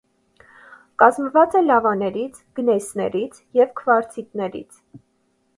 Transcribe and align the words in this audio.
Կազմված 1.01 1.57
է 1.59 1.61
լավաներից, 1.67 2.39
գնեյսներից 2.61 3.39
և 3.61 3.73
քվարցիտներից։ 3.83 4.85